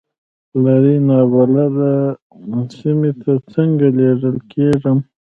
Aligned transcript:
لرې 0.63 0.95
نابلده 1.07 1.91
سیمې 2.77 3.11
ته 3.21 3.31
څنګه 3.53 3.87
لېږل 3.97 4.37
کېږم. 4.51 4.97